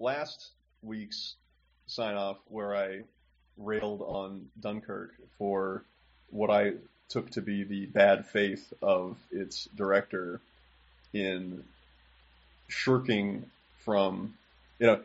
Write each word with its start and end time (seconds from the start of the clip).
last 0.00 0.48
week's 0.82 1.34
sign 1.86 2.16
off 2.16 2.38
where 2.48 2.74
I 2.74 3.02
railed 3.58 4.02
on 4.02 4.46
Dunkirk 4.58 5.12
for 5.38 5.84
what 6.30 6.50
I 6.50 6.72
took 7.08 7.30
to 7.30 7.42
be 7.42 7.64
the 7.64 7.86
bad 7.86 8.26
faith 8.26 8.72
of 8.82 9.16
its 9.30 9.68
director 9.76 10.40
in 11.12 11.64
shirking 12.68 13.44
from, 13.84 14.34
you 14.78 14.86
know, 14.86 15.00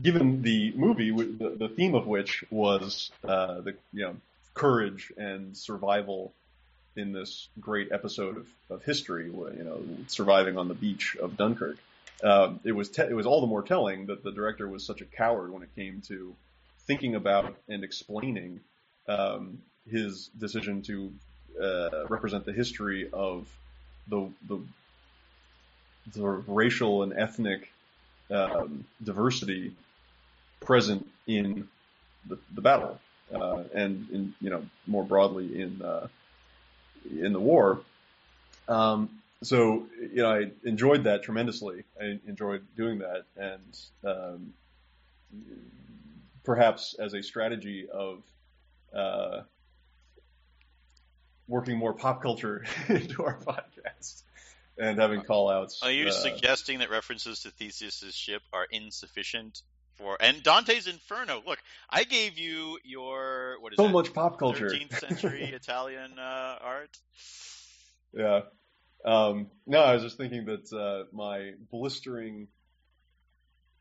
given 0.00 0.42
the 0.42 0.72
movie, 0.76 1.10
the, 1.10 1.56
the 1.58 1.68
theme 1.68 1.94
of 1.94 2.06
which 2.06 2.44
was 2.50 3.10
uh, 3.24 3.60
the 3.60 3.74
you 3.92 4.02
know 4.02 4.16
courage 4.54 5.12
and 5.16 5.56
survival 5.56 6.32
in 6.94 7.12
this 7.12 7.48
great 7.58 7.90
episode 7.90 8.36
of, 8.36 8.46
of 8.70 8.82
history, 8.84 9.26
you 9.26 9.64
know, 9.64 9.82
surviving 10.08 10.58
on 10.58 10.68
the 10.68 10.74
beach 10.74 11.16
of 11.16 11.36
Dunkirk. 11.38 11.78
Um, 12.22 12.60
it 12.64 12.72
was 12.72 12.88
te- 12.88 13.02
it 13.02 13.14
was 13.14 13.26
all 13.26 13.40
the 13.40 13.46
more 13.46 13.62
telling 13.62 14.06
that 14.06 14.22
the 14.22 14.30
director 14.30 14.68
was 14.68 14.86
such 14.86 15.00
a 15.00 15.04
coward 15.04 15.52
when 15.52 15.62
it 15.62 15.74
came 15.74 16.00
to 16.08 16.34
thinking 16.86 17.14
about 17.14 17.56
and 17.68 17.82
explaining 17.82 18.60
um, 19.08 19.58
his 19.90 20.28
decision 20.38 20.82
to 20.82 21.12
uh, 21.60 22.06
represent 22.08 22.44
the 22.44 22.52
history 22.52 23.08
of 23.12 23.48
the 24.08 24.30
the, 24.48 24.60
the 26.14 26.26
racial 26.46 27.02
and 27.02 27.12
ethnic 27.12 27.72
um, 28.30 28.84
diversity 29.02 29.72
present 30.60 31.06
in 31.26 31.68
the, 32.28 32.38
the 32.54 32.60
battle 32.60 33.00
uh, 33.34 33.62
and 33.74 34.08
in 34.10 34.34
you 34.40 34.50
know 34.50 34.64
more 34.86 35.04
broadly 35.04 35.60
in 35.60 35.82
uh, 35.82 36.06
in 37.10 37.32
the 37.32 37.40
war. 37.40 37.80
Um, 38.68 39.21
so 39.42 39.86
you 40.00 40.22
know, 40.22 40.30
I 40.30 40.50
enjoyed 40.64 41.04
that 41.04 41.22
tremendously. 41.22 41.84
I 42.00 42.18
enjoyed 42.26 42.62
doing 42.76 43.00
that, 43.00 43.24
and 43.36 43.78
um, 44.04 44.54
perhaps 46.44 46.94
as 46.98 47.14
a 47.14 47.22
strategy 47.22 47.86
of 47.92 48.22
uh, 48.94 49.42
working 51.48 51.76
more 51.76 51.92
pop 51.92 52.22
culture 52.22 52.64
into 52.88 53.24
our 53.24 53.38
podcast 53.38 54.22
and 54.78 54.98
having 54.98 55.22
call 55.22 55.50
outs. 55.50 55.80
Are 55.82 55.90
you 55.90 56.08
uh, 56.08 56.12
suggesting 56.12 56.78
that 56.80 56.90
references 56.90 57.40
to 57.40 57.50
Theseus's 57.50 58.14
ship 58.14 58.42
are 58.52 58.66
insufficient 58.70 59.62
for 59.96 60.16
and 60.20 60.42
Dante's 60.42 60.86
Inferno? 60.86 61.42
Look, 61.46 61.58
I 61.88 62.04
gave 62.04 62.38
you 62.38 62.78
your 62.84 63.56
what 63.60 63.72
is 63.72 63.76
so 63.76 63.84
that, 63.84 63.92
much 63.92 64.12
pop 64.12 64.38
culture, 64.38 64.68
13th 64.68 64.98
century 64.98 65.44
Italian 65.54 66.18
uh, 66.18 66.58
art. 66.60 66.96
Yeah. 68.14 68.40
Um, 69.04 69.50
no, 69.66 69.80
I 69.80 69.94
was 69.94 70.02
just 70.02 70.16
thinking 70.16 70.44
that 70.46 70.72
uh, 70.72 71.04
my 71.12 71.52
blistering 71.70 72.48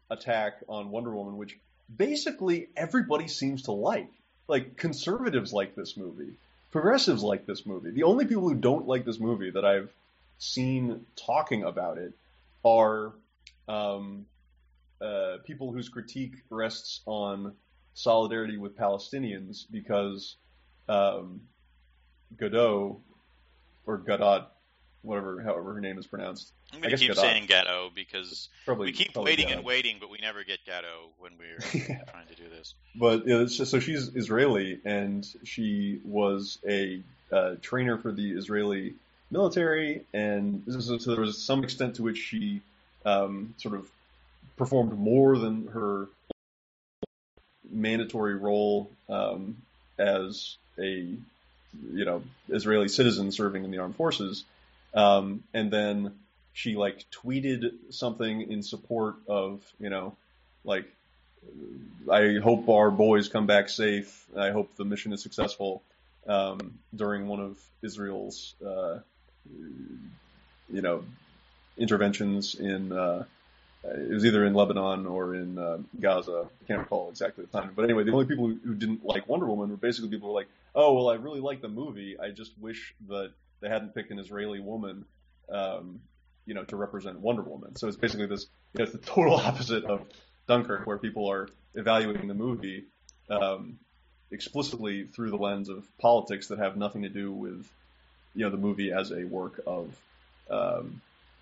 attack 0.10 0.54
on 0.68 0.90
Wonder 0.90 1.16
Woman, 1.16 1.38
which 1.38 1.58
basically 1.96 2.68
everybody 2.76 3.28
seems 3.28 3.64
to 3.64 3.72
like, 3.72 4.12
like 4.48 4.78
conservatives 4.78 5.54
like 5.54 5.76
this 5.76 5.96
movie, 5.96 6.34
progressives 6.72 7.24
like 7.24 7.46
this 7.46 7.66
movie. 7.66 7.92
The 7.92 8.04
only 8.04 8.26
people 8.26 8.48
who 8.48 8.56
don't 8.56 8.88
like 8.88 9.06
this 9.06 9.20
movie 9.20 9.52
that 9.52 9.66
I've 9.66 9.92
seen 10.38 11.06
talking 11.16 11.64
about 11.64 11.98
it 11.98 12.14
are 12.66 13.14
um, 13.68 14.26
uh, 15.02 15.38
people 15.46 15.72
whose 15.72 15.90
critique 15.90 16.36
rests 16.50 17.02
on 17.06 17.54
solidarity 17.94 18.58
with 18.58 18.78
Palestinians 18.78 19.66
because 19.70 20.36
um, 20.90 21.42
Godot 22.38 23.00
or 23.86 23.98
Godot, 23.98 24.46
whatever, 25.04 25.42
however 25.42 25.74
her 25.74 25.82
name 25.82 25.98
is 25.98 26.08
pronounced. 26.08 26.52
I'm 26.74 26.80
going 26.80 26.92
to 26.92 26.98
keep 26.98 27.12
Gadot. 27.12 27.18
saying 27.18 27.46
Gatto 27.48 27.92
because 27.94 28.50
Probably, 28.66 28.88
we 28.88 28.92
keep 28.94 29.16
waiting 29.16 29.52
and 29.52 29.66
waiting, 29.66 29.98
but 30.00 30.10
we 30.10 30.20
never 30.20 30.44
get 30.44 30.60
Gatto 30.66 31.10
when 31.20 31.34
we're 31.38 31.60
Yeah. 31.90 32.04
trying 32.12 32.28
to 32.28 32.36
do 32.36 32.50
this. 32.50 32.74
But 32.96 33.24
it's 33.26 33.58
just, 33.58 33.72
so 33.72 33.80
she's 33.80 34.16
Israeli, 34.16 34.80
and 34.86 35.28
she 35.44 36.00
was 36.06 36.60
a 36.68 37.02
uh, 37.32 37.56
trainer 37.62 37.98
for 37.98 38.12
the 38.12 38.32
Israeli 38.32 38.94
military, 39.30 40.06
and 40.14 40.64
so, 40.68 40.98
so 40.98 41.12
there 41.12 41.22
was 41.22 41.42
some 41.42 41.64
extent 41.64 41.96
to 41.96 42.04
which 42.04 42.18
she 42.18 42.62
um, 43.06 43.54
sort 43.58 43.76
of 43.76 43.90
performed 44.58 44.98
more 44.98 45.38
than 45.38 45.68
her 45.68 46.08
mandatory 47.70 48.36
role 48.36 48.90
um, 49.10 49.58
as 49.98 50.58
a 50.78 50.90
you 51.94 52.06
know 52.06 52.22
Israeli 52.50 52.90
citizen 52.90 53.32
serving 53.32 53.64
in 53.64 53.72
the 53.72 53.78
armed 53.78 53.96
forces, 53.96 54.44
um, 54.94 55.44
and 55.54 55.72
then 55.72 56.14
she 56.54 56.76
like 56.76 57.06
tweeted 57.12 57.72
something 57.90 58.52
in 58.52 58.62
support 58.64 59.16
of 59.28 59.62
you 59.80 59.90
know 59.90 60.16
like 60.64 60.86
I 62.12 62.38
hope 62.44 62.70
our 62.70 62.92
boys 62.92 63.30
come 63.30 63.48
back 63.48 63.70
safe. 63.70 64.26
I 64.38 64.52
hope 64.52 64.76
the 64.76 64.86
mission 64.86 65.14
is 65.14 65.22
successful. 65.22 65.84
Um, 66.28 66.80
during 66.96 67.28
one 67.28 67.40
of 67.40 67.58
Israel's, 67.82 68.54
uh, 68.66 69.00
you 69.50 70.82
know, 70.82 71.04
interventions 71.78 72.56
in, 72.56 72.92
uh, 72.92 73.26
it 73.84 74.14
was 74.14 74.26
either 74.26 74.46
in 74.46 74.54
Lebanon 74.54 75.08
or 75.08 75.36
in 75.36 75.58
uh, 75.58 75.80
Gaza. 76.00 76.48
I 76.64 76.68
can't 76.68 76.80
recall 76.80 77.10
exactly 77.10 77.46
the 77.46 77.60
time. 77.60 77.72
But 77.76 77.86
anyway, 77.86 78.04
the 78.04 78.12
only 78.12 78.26
people 78.26 78.48
who, 78.48 78.60
who 78.64 78.76
didn't 78.76 79.04
like 79.04 79.28
Wonder 79.28 79.48
Woman 79.48 79.70
were 79.70 79.78
basically 79.78 80.10
people 80.10 80.30
who 80.30 80.34
were 80.34 80.40
like, 80.40 80.50
oh, 80.76 80.94
well, 80.94 81.10
I 81.10 81.16
really 81.16 81.40
like 81.40 81.62
the 81.62 81.70
movie. 81.70 82.20
I 82.20 82.30
just 82.32 82.52
wish 82.60 82.94
that 83.08 83.32
they 83.62 83.70
hadn't 83.70 83.94
picked 83.94 84.12
an 84.12 84.20
Israeli 84.20 84.60
woman, 84.60 85.06
um, 85.50 86.02
you 86.46 86.54
know, 86.54 86.64
to 86.66 86.76
represent 86.76 87.20
Wonder 87.20 87.44
Woman. 87.44 87.76
So 87.76 87.88
it's 87.88 87.98
basically 87.98 88.26
this, 88.26 88.48
you 88.74 88.80
know, 88.80 88.84
it's 88.84 88.92
the 88.92 88.98
total 88.98 89.36
opposite 89.36 89.86
of 89.86 90.02
Dunkirk, 90.48 90.86
where 90.86 90.98
people 90.98 91.30
are 91.32 91.48
evaluating 91.76 92.28
the 92.28 92.34
movie 92.34 92.86
um, 93.30 93.80
explicitly 94.32 95.06
through 95.06 95.30
the 95.30 95.38
lens 95.38 95.70
of 95.70 95.86
politics 95.98 96.48
that 96.48 96.60
have 96.60 96.76
nothing 96.76 97.04
to 97.04 97.10
do 97.10 97.32
with, 97.32 97.70
you 98.36 98.44
know, 98.44 98.50
the 98.50 98.58
movie 98.58 98.92
as 98.92 99.12
a 99.12 99.24
work 99.24 99.62
of 99.66 99.96
um, 100.50 101.02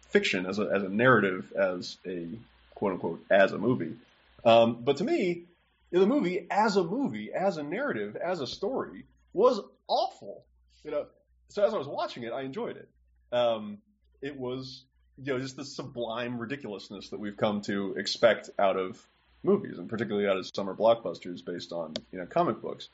fiction, 0.10 0.46
as 0.46 0.60
a 0.60 0.64
as 0.64 0.84
a 0.84 0.90
narrative, 0.90 1.52
as 1.54 1.98
a 2.06 2.28
quote 2.76 2.94
unquote 2.94 3.24
as 3.32 3.52
a 3.54 3.58
movie. 3.58 3.94
Um, 4.46 4.80
but 4.84 4.98
to 4.98 5.04
me, 5.04 5.44
you 5.92 5.98
know, 5.98 6.02
the 6.02 6.08
movie 6.08 6.46
as 6.52 6.76
a 6.76 6.84
movie, 6.84 7.32
as 7.34 7.58
a 7.58 7.64
narrative, 7.64 8.16
as 8.16 8.42
a 8.42 8.48
story 8.48 9.06
was 9.34 9.60
awful. 9.88 10.44
You 10.84 10.92
know, 10.92 11.06
so 11.50 11.66
as 11.66 11.74
I 11.74 11.78
was 11.78 11.88
watching 11.88 12.24
it, 12.24 12.32
I 12.32 12.42
enjoyed 12.42 12.78
it. 12.78 12.90
Um, 13.32 13.80
it 14.22 14.38
was 14.38 14.86
you 15.18 15.34
know 15.34 15.40
just 15.40 15.58
the 15.58 15.66
sublime 15.66 16.40
ridiculousness 16.40 17.10
that 17.10 17.20
we've 17.20 17.38
come 17.38 17.62
to 17.62 17.96
expect 17.98 18.50
out 18.58 18.78
of 18.78 19.06
movies, 19.44 19.78
and 19.78 19.90
particularly 19.90 20.28
out 20.28 20.38
of 20.38 20.50
summer 20.54 20.76
blockbusters 20.76 21.44
based 21.44 21.72
on 21.72 21.94
you 22.12 22.20
know 22.20 22.26
comic 22.26 22.62
books. 22.62 22.90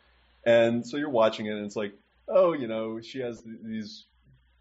And 0.46 0.86
so 0.86 0.98
you're 0.98 1.10
watching 1.10 1.48
it, 1.48 1.54
and 1.54 1.66
it's 1.66 1.76
like, 1.76 1.94
oh, 2.28 2.54
you 2.54 2.68
know, 2.68 3.02
she 3.02 3.20
has 3.20 3.42
these 3.44 4.06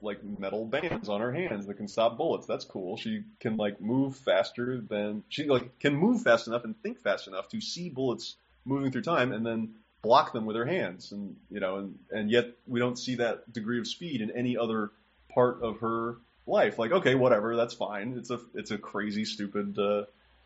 like 0.01 0.23
metal 0.23 0.67
bands 0.67 1.09
on 1.09 1.21
her 1.21 1.33
hands 1.33 1.67
that 1.67 1.75
can 1.75 1.89
stop 1.89 2.17
bullets. 2.17 2.47
That's 2.47 2.65
cool. 2.65 2.97
She 2.97 3.23
can 3.41 3.57
like 3.57 3.81
move 3.81 4.17
faster 4.17 4.81
than 4.81 5.25
she 5.29 5.45
like 5.45 5.79
can 5.79 5.95
move 5.95 6.23
fast 6.23 6.47
enough 6.47 6.65
and 6.65 6.81
think 6.83 7.01
fast 7.01 7.27
enough 7.27 7.49
to 7.49 7.61
see 7.61 7.89
bullets 7.89 8.37
moving 8.67 8.91
through 8.91 9.03
time 9.03 9.33
and 9.33 9.45
then 9.45 9.75
block 10.05 10.33
them 10.33 10.45
with 10.45 10.55
her 10.55 10.67
hands. 10.67 11.11
And 11.11 11.35
you 11.51 11.59
know, 11.59 11.79
and 11.79 11.99
and 12.13 12.31
yet 12.31 12.51
we 12.69 12.79
don't 12.79 12.99
see 12.99 13.17
that 13.17 13.53
degree 13.53 13.81
of 13.81 13.89
speed 13.89 14.21
in 14.21 14.31
any 14.31 14.57
other 14.57 14.93
part 15.31 15.63
of 15.63 15.81
her 15.81 16.19
life. 16.47 16.79
Like, 16.79 16.93
okay, 16.93 17.17
whatever, 17.17 17.57
that's 17.57 17.75
fine. 17.75 18.15
It's 18.17 18.31
a 18.31 18.39
it's 18.55 18.71
a 18.71 18.79
crazy, 18.79 19.25
stupid, 19.25 19.77
uh, 19.79 20.05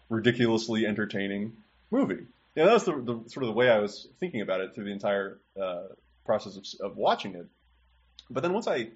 ridiculously 0.09 0.87
entertaining 0.87 1.57
movie. 1.91 2.25
Yeah, 2.55 2.67
that 2.67 2.73
was 2.73 2.85
the, 2.85 2.93
the 2.93 3.31
sort 3.31 3.45
of 3.45 3.49
the 3.49 3.53
way 3.53 3.69
I 3.69 3.79
was 3.79 4.09
thinking 4.19 4.41
about 4.41 4.61
it 4.61 4.75
through 4.75 4.85
the 4.85 4.93
entire 4.93 5.39
uh, 5.61 5.83
process 6.25 6.57
of, 6.57 6.65
of 6.81 6.97
watching 6.97 7.35
it. 7.35 7.47
But 8.31 8.43
then 8.43 8.53
once 8.53 8.67
I 8.67 8.89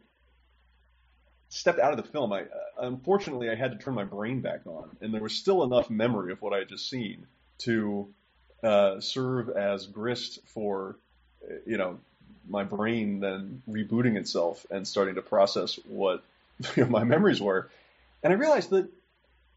stepped 1.48 1.78
out 1.78 1.92
of 1.92 1.96
the 2.02 2.10
film, 2.10 2.32
I 2.32 2.42
uh, 2.42 2.46
unfortunately 2.78 3.50
I 3.50 3.56
had 3.56 3.72
to 3.72 3.78
turn 3.78 3.94
my 3.94 4.04
brain 4.04 4.40
back 4.40 4.66
on, 4.66 4.96
and 5.00 5.12
there 5.12 5.22
was 5.22 5.34
still 5.34 5.64
enough 5.64 5.90
memory 5.90 6.32
of 6.32 6.40
what 6.40 6.52
I 6.52 6.58
had 6.58 6.68
just 6.68 6.88
seen 6.88 7.26
to 7.58 8.08
uh, 8.62 9.00
serve 9.00 9.50
as 9.50 9.86
grist 9.86 10.40
for 10.46 10.96
you 11.66 11.76
know 11.76 11.98
my 12.48 12.64
brain 12.64 13.20
then 13.20 13.62
rebooting 13.68 14.16
itself 14.16 14.66
and 14.70 14.86
starting 14.86 15.14
to 15.14 15.22
process 15.22 15.78
what 15.86 16.22
you 16.76 16.84
know, 16.84 16.90
my 16.90 17.04
memories 17.04 17.40
were. 17.40 17.68
And 18.22 18.32
I 18.32 18.36
realized 18.36 18.70
that, 18.70 18.88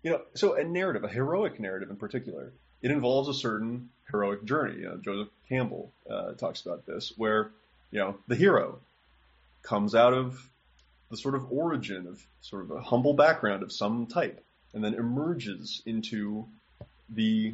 you 0.03 0.11
know, 0.11 0.21
so 0.33 0.53
a 0.53 0.63
narrative, 0.63 1.03
a 1.03 1.07
heroic 1.07 1.59
narrative 1.59 1.89
in 1.89 1.95
particular, 1.95 2.51
it 2.81 2.91
involves 2.91 3.29
a 3.29 3.33
certain 3.33 3.89
heroic 4.11 4.45
journey. 4.45 4.79
You 4.79 4.85
know, 4.85 4.97
Joseph 4.97 5.33
Campbell 5.49 5.91
uh, 6.09 6.33
talks 6.33 6.61
about 6.65 6.85
this, 6.85 7.13
where, 7.17 7.51
you 7.91 7.99
know, 7.99 8.17
the 8.27 8.35
hero 8.35 8.79
comes 9.63 9.95
out 9.95 10.13
of 10.13 10.47
the 11.09 11.17
sort 11.17 11.35
of 11.35 11.51
origin 11.51 12.07
of 12.07 12.23
sort 12.41 12.63
of 12.63 12.71
a 12.71 12.81
humble 12.81 13.13
background 13.13 13.63
of 13.63 13.71
some 13.71 14.07
type, 14.07 14.43
and 14.73 14.83
then 14.83 14.93
emerges 14.93 15.81
into 15.85 16.45
the 17.09 17.53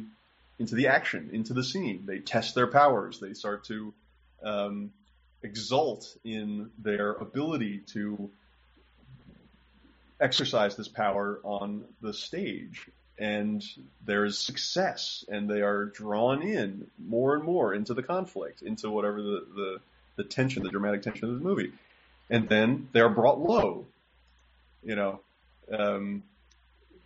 into 0.62 0.76
the 0.76 0.86
action, 0.86 1.30
into 1.32 1.52
the 1.54 1.64
scene. 1.64 2.04
They 2.06 2.20
test 2.20 2.54
their 2.54 2.68
powers. 2.68 3.18
They 3.18 3.34
start 3.34 3.64
to 3.64 3.92
um, 4.44 4.92
exult 5.42 6.16
in 6.22 6.70
their 6.78 7.10
ability 7.14 7.78
to 7.94 8.30
exercise 10.20 10.76
this 10.76 10.86
power 10.86 11.40
on 11.42 11.84
the 12.00 12.14
stage. 12.14 12.86
and 13.18 13.62
there's 14.04 14.38
success, 14.38 15.24
and 15.28 15.48
they 15.48 15.60
are 15.60 15.84
drawn 15.84 16.42
in 16.42 16.88
more 16.98 17.34
and 17.34 17.44
more 17.44 17.74
into 17.74 17.94
the 17.94 18.02
conflict, 18.02 18.62
into 18.62 18.90
whatever 18.90 19.22
the, 19.22 19.46
the, 19.54 19.80
the 20.16 20.24
tension, 20.24 20.62
the 20.62 20.70
dramatic 20.70 21.02
tension 21.02 21.28
of 21.28 21.34
the 21.34 21.44
movie. 21.44 21.72
And 22.30 22.48
then 22.48 22.88
they 22.92 23.00
are 23.00 23.10
brought 23.10 23.38
low. 23.38 23.86
You 24.82 24.96
know, 24.96 25.20
um, 25.70 26.22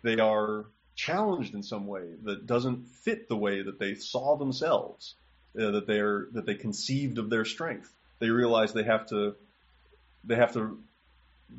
they 0.01 0.17
are 0.17 0.65
challenged 0.97 1.53
in 1.53 1.63
some 1.63 1.87
way 1.87 2.03
that 2.23 2.45
doesn't 2.45 2.87
fit 2.87 3.29
the 3.29 3.37
way 3.37 3.61
that 3.61 3.79
they 3.79 3.93
saw 3.93 4.35
themselves, 4.35 5.13
uh, 5.57 5.71
that 5.71 5.87
they 5.87 5.99
are 5.99 6.27
that 6.33 6.45
they 6.45 6.55
conceived 6.55 7.19
of 7.19 7.29
their 7.29 7.45
strength. 7.45 7.89
They 8.19 8.29
realize 8.29 8.73
they 8.73 8.83
have 8.83 9.05
to 9.07 9.35
they 10.25 10.35
have 10.35 10.53
to 10.53 10.77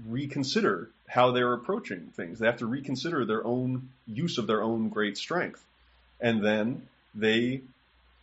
reconsider 0.06 0.90
how 1.06 1.30
they're 1.30 1.54
approaching 1.54 2.12
things. 2.14 2.38
They 2.38 2.46
have 2.46 2.58
to 2.58 2.66
reconsider 2.66 3.24
their 3.24 3.46
own 3.46 3.88
use 4.06 4.36
of 4.36 4.46
their 4.46 4.62
own 4.62 4.90
great 4.90 5.16
strength. 5.16 5.64
And 6.20 6.44
then 6.44 6.88
they 7.14 7.62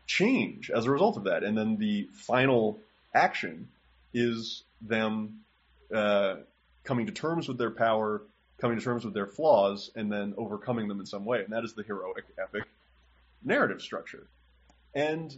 change 0.06 0.70
as 0.70 0.86
a 0.86 0.92
result 0.92 1.18
of 1.18 1.24
that. 1.24 1.44
And 1.44 1.58
then 1.58 1.78
the 1.78 2.10
final 2.14 2.78
action 3.14 3.70
is 4.14 4.64
them 4.82 5.40
uh, 5.94 6.36
coming 6.84 7.08
to 7.08 7.12
terms 7.12 7.48
with 7.48 7.58
their 7.58 7.72
power, 7.72 8.22
coming 8.60 8.78
to 8.78 8.84
terms 8.84 9.04
with 9.04 9.14
their 9.14 9.28
flaws, 9.28 9.92
and 9.96 10.12
then 10.12 10.34
overcoming 10.38 10.88
them 10.88 11.00
in 11.00 11.06
some 11.06 11.26
way. 11.26 11.44
And 11.44 11.54
that 11.54 11.64
is 11.64 11.74
the 11.74 11.84
heroic 11.84 12.26
epic 12.38 12.64
narrative 13.44 13.82
structure. 13.82 14.28
And 14.94 15.36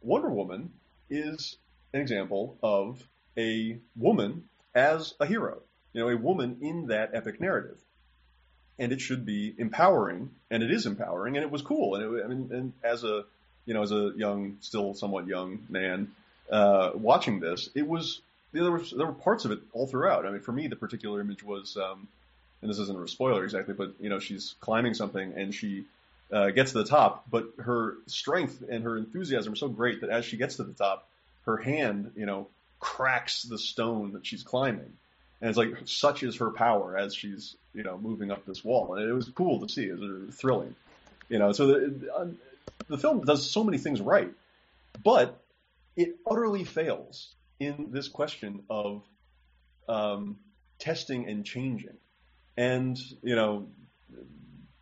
Wonder 0.00 0.30
Woman 0.30 0.70
is 1.10 1.56
an 1.92 2.00
example 2.00 2.56
of 2.62 3.02
a 3.36 3.78
woman 3.96 4.48
as 4.74 5.14
a 5.20 5.26
hero, 5.26 5.62
you 5.92 6.00
know, 6.00 6.08
a 6.08 6.16
woman 6.16 6.58
in 6.60 6.86
that 6.88 7.10
epic 7.14 7.40
narrative. 7.40 7.78
And 8.78 8.92
it 8.92 9.00
should 9.00 9.26
be 9.26 9.54
empowering, 9.58 10.30
and 10.50 10.62
it 10.62 10.70
is 10.70 10.86
empowering, 10.86 11.36
and 11.36 11.44
it 11.44 11.50
was 11.50 11.62
cool. 11.62 11.96
And 11.96 12.18
it, 12.18 12.24
I 12.24 12.28
mean, 12.28 12.50
and 12.52 12.72
as 12.84 13.02
a, 13.02 13.24
you 13.66 13.74
know, 13.74 13.82
as 13.82 13.90
a 13.90 14.12
young, 14.16 14.58
still 14.60 14.94
somewhat 14.94 15.26
young 15.26 15.66
man, 15.68 16.12
uh, 16.50 16.92
watching 16.94 17.40
this, 17.40 17.68
it 17.74 17.86
was 17.86 18.20
there 18.52 18.70
was 18.70 18.90
there 18.92 19.06
were 19.06 19.12
parts 19.12 19.44
of 19.44 19.50
it 19.50 19.58
all 19.72 19.86
throughout. 19.86 20.24
I 20.24 20.30
mean, 20.30 20.40
for 20.40 20.52
me, 20.52 20.68
the 20.68 20.76
particular 20.76 21.20
image 21.20 21.42
was, 21.42 21.76
um, 21.76 22.06
and 22.60 22.70
this 22.70 22.78
isn't 22.78 23.02
a 23.02 23.08
spoiler 23.08 23.44
exactly, 23.44 23.74
but 23.74 23.94
you 24.00 24.08
know, 24.08 24.18
she's 24.18 24.54
climbing 24.60 24.94
something 24.94 25.32
and 25.36 25.54
she 25.54 25.84
uh, 26.32 26.50
gets 26.50 26.72
to 26.72 26.78
the 26.78 26.84
top, 26.84 27.24
but 27.30 27.46
her 27.58 27.94
strength 28.06 28.62
and 28.68 28.84
her 28.84 28.96
enthusiasm 28.96 29.52
are 29.52 29.56
so 29.56 29.68
great 29.68 30.00
that 30.00 30.10
as 30.10 30.24
she 30.24 30.36
gets 30.36 30.56
to 30.56 30.64
the 30.64 30.72
top, 30.72 31.08
her 31.42 31.56
hand, 31.56 32.12
you 32.16 32.26
know, 32.26 32.48
cracks 32.80 33.42
the 33.42 33.58
stone 33.58 34.12
that 34.12 34.26
she's 34.26 34.42
climbing. 34.42 34.92
And 35.40 35.48
it's 35.48 35.56
like 35.56 35.74
such 35.84 36.22
is 36.22 36.36
her 36.36 36.50
power 36.50 36.96
as 36.98 37.14
she's 37.14 37.56
you 37.72 37.84
know 37.84 37.96
moving 37.96 38.30
up 38.30 38.44
this 38.44 38.64
wall, 38.64 38.94
and 38.94 39.08
it 39.08 39.12
was 39.12 39.28
cool 39.28 39.60
to 39.60 39.72
see. 39.72 39.84
It 39.84 39.98
was 39.98 40.34
thrilling, 40.34 40.74
you 41.28 41.38
know. 41.38 41.52
So 41.52 41.66
the 41.68 42.10
uh, 42.12 42.26
the 42.88 42.98
film 42.98 43.24
does 43.24 43.48
so 43.48 43.62
many 43.62 43.78
things 43.78 44.00
right, 44.00 44.32
but 45.04 45.40
it 45.96 46.16
utterly 46.28 46.64
fails 46.64 47.34
in 47.60 47.88
this 47.90 48.08
question 48.08 48.64
of 48.68 49.02
um, 49.88 50.38
testing 50.80 51.28
and 51.28 51.44
changing. 51.44 51.96
And 52.58 52.98
you 53.22 53.36
know, 53.36 53.68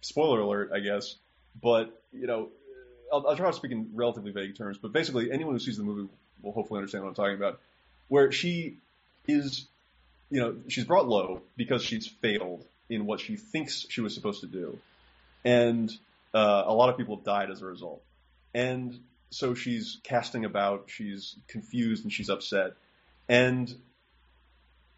spoiler 0.01 0.41
alert, 0.41 0.71
I 0.75 0.81
guess, 0.81 1.15
but 1.63 2.03
you 2.11 2.27
know, 2.27 2.49
I'll, 3.13 3.29
I'll 3.29 3.37
try 3.37 3.51
to 3.51 3.57
speak 3.57 3.71
in 3.71 3.91
relatively 3.95 4.33
vague 4.33 4.57
terms. 4.57 4.79
But 4.79 4.93
basically, 4.93 5.31
anyone 5.31 5.55
who 5.55 5.61
sees 5.61 5.77
the 5.77 5.85
movie 5.85 6.09
will 6.43 6.53
hopefully 6.53 6.79
understand 6.79 7.05
what 7.05 7.11
I'm 7.11 7.15
talking 7.15 7.37
about 7.37 7.61
where 8.09 8.33
she 8.33 8.79
is, 9.27 9.67
you 10.31 10.41
know, 10.41 10.57
she's 10.69 10.85
brought 10.85 11.07
low 11.07 11.43
because 11.57 11.83
she's 11.83 12.07
failed 12.07 12.65
in 12.89 13.07
what 13.07 13.21
she 13.21 13.37
thinks 13.37 13.87
she 13.89 14.01
was 14.01 14.15
supposed 14.15 14.41
to 14.41 14.47
do. 14.47 14.79
And 15.45 15.91
uh, 16.33 16.65
a 16.67 16.73
lot 16.73 16.89
of 16.89 16.97
people 16.97 17.17
have 17.17 17.25
died 17.25 17.51
as 17.51 17.63
a 17.63 17.67
result. 17.67 18.03
And 18.55 18.99
so 19.31 19.55
she's 19.55 19.99
casting 20.03 20.45
about, 20.45 20.85
she's 20.87 21.37
confused 21.49 22.05
and 22.05 22.13
she's 22.13 22.31
upset. 22.31 22.73
And, 23.29 23.73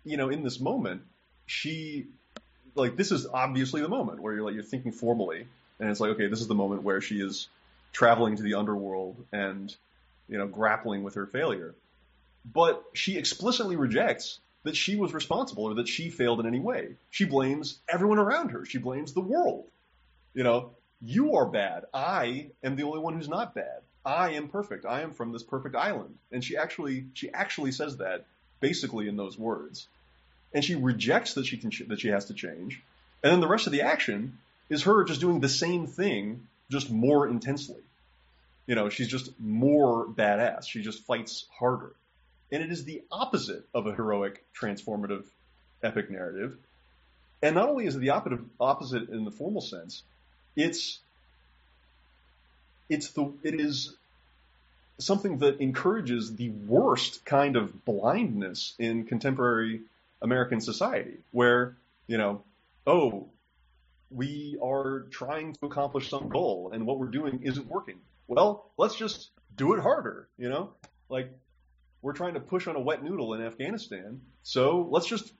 you 0.05 0.17
know, 0.17 0.29
in 0.29 0.43
this 0.43 0.61
moment, 0.61 1.03
she, 1.47 2.07
like, 2.75 2.97
this 2.97 3.13
is 3.13 3.27
obviously 3.27 3.81
the 3.81 3.89
moment 3.89 4.21
where 4.21 4.35
you're 4.35 4.45
like, 4.45 4.55
you're 4.55 4.63
thinking 4.63 4.93
formally. 4.93 5.47
And 5.81 5.91
it's 5.91 6.01
like, 6.01 6.11
okay, 6.13 6.27
this 6.27 6.41
is 6.41 6.49
the 6.49 6.55
moment 6.55 6.83
where 6.83 7.01
she 7.01 7.21
is 7.21 7.49
traveling 7.93 8.37
to 8.37 8.43
the 8.43 8.55
underworld 8.55 9.25
and, 9.33 9.75
you 10.29 10.39
know, 10.39 10.47
grappling 10.47 11.03
with 11.03 11.15
her 11.15 11.27
failure 11.27 11.75
but 12.53 12.85
she 12.93 13.17
explicitly 13.17 13.77
rejects 13.77 14.41
that 14.65 14.77
she 14.77 14.97
was 14.97 15.15
responsible 15.15 15.65
or 15.65 15.75
that 15.75 15.89
she 15.89 16.11
failed 16.11 16.41
in 16.41 16.47
any 16.47 16.61
way. 16.61 16.97
She 17.11 17.25
blames 17.25 17.79
everyone 17.89 18.19
around 18.19 18.51
her. 18.51 18.65
She 18.65 18.79
blames 18.79 19.13
the 19.13 19.21
world. 19.21 19.67
You 20.35 20.45
know, 20.45 20.71
you 21.01 21.37
are 21.37 21.47
bad. 21.47 21.85
I 21.93 22.51
am 22.63 22.77
the 22.77 22.83
only 22.85 22.99
one 22.99 23.15
who's 23.15 23.29
not 23.29 23.55
bad. 23.55 23.81
I 24.05 24.33
am 24.33 24.49
perfect. 24.49 24.87
I 24.87 25.03
am 25.03 25.13
from 25.13 25.33
this 25.33 25.43
perfect 25.43 25.77
island. 25.77 26.17
And 26.33 26.43
she 26.43 26.57
actually 26.57 27.07
she 27.15 27.31
actually 27.33 27.73
says 27.73 27.99
that 27.99 28.25
basically 28.61 29.09
in 29.09 29.17
those 29.17 29.39
words. 29.39 29.89
And 30.53 30.65
she 30.65 30.75
rejects 30.75 31.35
that 31.35 31.47
she 31.47 31.57
can 31.57 31.71
that 31.89 32.01
she 32.01 32.09
has 32.09 32.27
to 32.27 32.35
change. 32.35 32.83
And 33.23 33.33
then 33.33 33.41
the 33.41 33.49
rest 33.49 33.67
of 33.67 33.73
the 33.73 33.83
action 33.83 34.39
is 34.69 34.83
her 34.85 35.05
just 35.05 35.21
doing 35.21 35.41
the 35.41 35.49
same 35.49 35.87
thing 35.87 36.47
just 36.71 36.91
more 36.91 37.29
intensely. 37.29 37.83
You 38.67 38.75
know, 38.75 38.89
she's 38.91 39.09
just 39.09 39.31
more 39.41 40.07
badass. 40.07 40.67
She 40.67 40.83
just 40.83 41.05
fights 41.05 41.47
harder. 41.59 41.93
And 42.53 42.63
it 42.63 42.71
is 42.71 42.85
the 42.85 43.03
opposite 43.11 43.67
of 43.75 43.87
a 43.87 43.95
heroic, 43.95 44.45
transformative, 44.59 45.25
epic 45.83 46.11
narrative. 46.11 46.57
And 47.43 47.55
not 47.55 47.69
only 47.69 47.87
is 47.87 47.97
it 47.97 48.01
the 48.01 48.11
opposite, 48.11 49.09
in 49.11 49.25
the 49.25 49.31
formal 49.31 49.61
sense, 49.61 50.03
it's 50.57 50.99
it's 52.89 53.11
the 53.11 53.33
it 53.43 53.61
is 53.61 53.95
something 54.99 55.39
that 55.39 55.61
encourages 55.61 56.35
the 56.35 56.49
worst 56.49 57.25
kind 57.25 57.57
of 57.57 57.85
blindness 57.85 58.75
in 58.79 59.05
contemporary 59.05 59.83
American 60.23 60.61
society, 60.61 61.19
where 61.31 61.77
you 62.07 62.19
know, 62.19 62.43
oh, 62.87 63.29
we 64.11 64.57
are 64.63 65.07
trying 65.11 65.53
to 65.55 65.67
accomplish 65.67 66.09
some 66.09 66.29
goal, 66.29 66.71
and 66.73 66.87
what 66.87 66.99
we're 66.99 67.09
doing 67.09 67.41
isn't 67.43 67.67
working. 67.67 68.01
Well, 68.27 68.71
let's 68.77 68.95
just 68.95 69.31
do 69.57 69.75
it 69.75 69.81
harder. 69.81 70.29
You 70.39 70.49
know, 70.49 70.73
like 71.09 71.31
we're 72.03 72.13
trying 72.13 72.35
to 72.35 72.41
push 72.41 72.67
on 72.67 72.77
a 72.77 72.81
wet 72.81 73.03
noodle 73.03 73.35
in 73.35 73.43
Afghanistan. 73.43 74.21
So 74.43 74.89
let's 74.91 75.07
just 75.07 75.33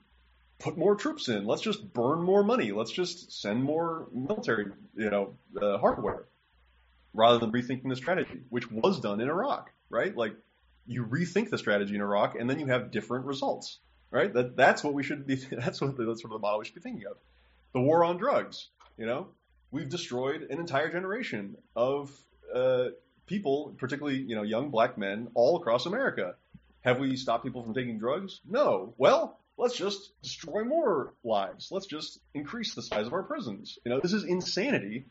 put 0.59 0.77
more 0.77 0.95
troops 0.95 1.29
in. 1.29 1.45
Let's 1.45 1.61
just 1.61 1.93
burn 1.93 2.21
more 2.21 2.43
money. 2.43 2.71
Let's 2.71 2.91
just 2.91 3.41
send 3.41 3.63
more 3.63 4.07
military, 4.13 4.65
you 4.95 5.09
know, 5.09 5.35
uh, 5.59 5.77
hardware, 5.77 6.25
rather 7.13 7.39
than 7.39 7.51
rethinking 7.51 7.87
the 7.89 7.95
strategy, 7.95 8.41
which 8.49 8.69
was 8.69 8.99
done 8.99 9.21
in 9.21 9.29
Iraq, 9.29 9.71
right? 9.89 10.15
Like 10.15 10.35
you 10.85 11.05
rethink 11.05 11.49
the 11.49 11.57
strategy 11.57 11.95
in 11.95 12.01
Iraq, 12.01 12.35
and 12.35 12.49
then 12.49 12.59
you 12.59 12.67
have 12.67 12.91
different 12.91 13.25
results, 13.25 13.79
right? 14.11 14.33
That 14.33 14.55
that's 14.55 14.83
what 14.83 14.93
we 14.93 15.03
should 15.03 15.25
be. 15.27 15.35
That's 15.51 15.81
what 15.81 15.97
that's 15.97 16.21
sort 16.21 16.25
of 16.25 16.31
the 16.31 16.39
model 16.39 16.59
we 16.59 16.65
should 16.65 16.75
be 16.75 16.81
thinking 16.81 17.05
of. 17.07 17.17
The 17.73 17.81
war 17.81 18.03
on 18.03 18.17
drugs, 18.17 18.67
you 18.97 19.05
know, 19.05 19.27
we've 19.71 19.89
destroyed 19.89 20.41
an 20.49 20.59
entire 20.59 20.91
generation 20.91 21.57
of 21.75 22.11
uh, 22.53 22.85
people, 23.27 23.75
particularly 23.77 24.19
you 24.19 24.35
know 24.35 24.43
young 24.43 24.69
black 24.69 24.97
men, 24.97 25.29
all 25.35 25.57
across 25.57 25.85
America 25.85 26.35
have 26.81 26.99
we 26.99 27.15
stopped 27.15 27.43
people 27.43 27.63
from 27.63 27.73
taking 27.73 27.99
drugs? 27.99 28.39
No. 28.49 28.93
Well, 28.97 29.37
let's 29.57 29.75
just 29.75 30.11
destroy 30.21 30.63
more 30.63 31.13
lives. 31.23 31.69
Let's 31.71 31.87
just 31.87 32.19
increase 32.33 32.73
the 32.73 32.81
size 32.81 33.05
of 33.05 33.13
our 33.13 33.23
prisons. 33.23 33.77
You 33.83 33.91
know, 33.91 33.99
this 33.99 34.13
is 34.13 34.23
insanity. 34.23 35.05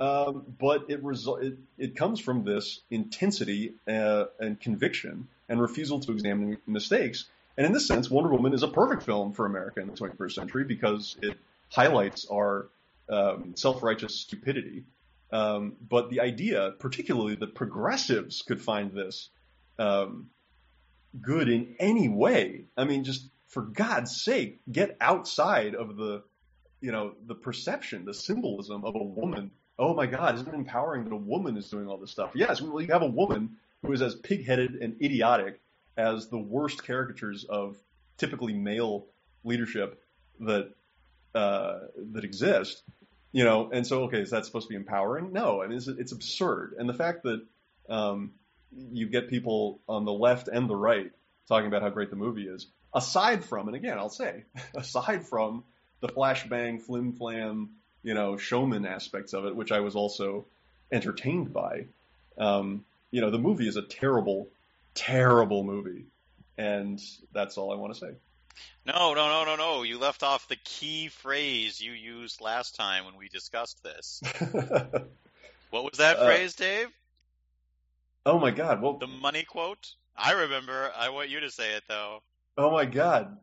Um, 0.00 0.56
but 0.58 0.86
it, 0.90 1.04
result, 1.04 1.44
it, 1.44 1.56
it 1.78 1.94
comes 1.94 2.18
from 2.18 2.44
this 2.44 2.80
intensity 2.90 3.74
uh, 3.86 4.24
and 4.40 4.60
conviction 4.60 5.28
and 5.48 5.60
refusal 5.60 6.00
to 6.00 6.12
examine 6.12 6.58
mistakes. 6.66 7.26
And 7.56 7.66
in 7.66 7.72
this 7.72 7.86
sense, 7.86 8.10
Wonder 8.10 8.30
Woman 8.30 8.52
is 8.52 8.62
a 8.62 8.68
perfect 8.68 9.04
film 9.04 9.32
for 9.32 9.46
America 9.46 9.80
in 9.80 9.86
the 9.86 9.94
21st 9.94 10.32
century 10.32 10.64
because 10.64 11.16
it 11.22 11.36
highlights 11.70 12.26
our 12.30 12.68
um, 13.08 13.54
self-righteous 13.56 14.14
stupidity. 14.14 14.84
Um, 15.32 15.76
but 15.88 16.10
the 16.10 16.20
idea, 16.20 16.72
particularly 16.78 17.36
that 17.36 17.54
progressives 17.54 18.42
could 18.42 18.60
find 18.60 18.92
this 18.92 19.30
um, 19.78 20.30
good 21.20 21.48
in 21.48 21.76
any 21.78 22.08
way. 22.08 22.66
I 22.76 22.84
mean, 22.84 23.04
just 23.04 23.28
for 23.48 23.62
God's 23.62 24.20
sake, 24.22 24.60
get 24.70 24.96
outside 25.00 25.74
of 25.74 25.96
the, 25.96 26.22
you 26.80 26.92
know, 26.92 27.14
the 27.26 27.34
perception, 27.34 28.04
the 28.04 28.14
symbolism 28.14 28.84
of 28.84 28.94
a 28.94 29.02
woman. 29.02 29.50
Oh 29.78 29.94
my 29.94 30.06
God, 30.06 30.36
isn't 30.36 30.48
it 30.48 30.54
empowering 30.54 31.04
that 31.04 31.12
a 31.12 31.16
woman 31.16 31.56
is 31.56 31.68
doing 31.68 31.88
all 31.88 31.98
this 31.98 32.10
stuff? 32.10 32.32
Yes, 32.34 32.60
well, 32.60 32.80
you 32.80 32.92
have 32.92 33.02
a 33.02 33.06
woman 33.06 33.56
who 33.82 33.92
is 33.92 34.02
as 34.02 34.14
pig-headed 34.14 34.76
and 34.76 35.02
idiotic 35.02 35.60
as 35.96 36.28
the 36.28 36.38
worst 36.38 36.84
caricatures 36.84 37.44
of 37.44 37.76
typically 38.18 38.52
male 38.52 39.06
leadership 39.44 40.02
that 40.40 40.70
uh, 41.34 41.78
that 42.12 42.24
exist. 42.24 42.82
You 43.32 43.42
know, 43.44 43.70
and 43.72 43.84
so 43.86 44.04
okay, 44.04 44.20
is 44.20 44.30
that 44.30 44.46
supposed 44.46 44.68
to 44.68 44.70
be 44.70 44.76
empowering? 44.76 45.32
No, 45.32 45.62
I 45.62 45.66
mean 45.66 45.78
it's, 45.78 45.88
it's 45.88 46.12
absurd. 46.12 46.74
And 46.78 46.88
the 46.88 46.94
fact 46.94 47.24
that 47.24 47.44
um, 47.88 48.32
you 48.92 49.08
get 49.08 49.28
people 49.28 49.80
on 49.88 50.04
the 50.04 50.12
left 50.12 50.48
and 50.48 50.68
the 50.68 50.76
right 50.76 51.10
talking 51.48 51.66
about 51.66 51.82
how 51.82 51.90
great 51.90 52.10
the 52.10 52.16
movie 52.16 52.46
is. 52.46 52.66
Aside 52.94 53.44
from, 53.44 53.66
and 53.68 53.76
again, 53.76 53.98
I'll 53.98 54.08
say, 54.08 54.44
aside 54.74 55.26
from 55.26 55.64
the 56.00 56.08
flashbang, 56.08 56.80
flim 56.80 57.12
flam, 57.12 57.70
you 58.02 58.14
know, 58.14 58.36
showman 58.36 58.86
aspects 58.86 59.32
of 59.32 59.46
it, 59.46 59.56
which 59.56 59.72
I 59.72 59.80
was 59.80 59.96
also 59.96 60.46
entertained 60.92 61.52
by. 61.52 61.86
Um, 62.38 62.84
you 63.10 63.20
know, 63.20 63.30
the 63.30 63.38
movie 63.38 63.68
is 63.68 63.76
a 63.76 63.82
terrible, 63.82 64.48
terrible 64.94 65.64
movie, 65.64 66.06
and 66.56 67.00
that's 67.32 67.58
all 67.58 67.72
I 67.72 67.76
want 67.76 67.94
to 67.94 68.00
say. 68.00 68.12
No, 68.86 69.14
no, 69.14 69.28
no, 69.28 69.44
no, 69.44 69.56
no. 69.56 69.82
You 69.82 69.98
left 69.98 70.22
off 70.22 70.48
the 70.48 70.56
key 70.56 71.08
phrase 71.08 71.80
you 71.80 71.92
used 71.92 72.40
last 72.40 72.76
time 72.76 73.04
when 73.04 73.16
we 73.16 73.28
discussed 73.28 73.82
this. 73.82 74.20
what 75.70 75.84
was 75.84 75.98
that 75.98 76.18
uh, 76.18 76.26
phrase, 76.26 76.54
Dave? 76.54 76.88
Oh 78.26 78.38
my 78.38 78.50
God! 78.50 78.80
Well, 78.80 78.98
the 78.98 79.06
money 79.06 79.44
quote. 79.44 79.94
I 80.16 80.32
remember. 80.32 80.90
I 80.96 81.10
want 81.10 81.30
you 81.30 81.40
to 81.40 81.50
say 81.50 81.74
it 81.74 81.82
though. 81.88 82.20
Oh 82.56 82.70
my 82.70 82.84
God! 82.84 83.36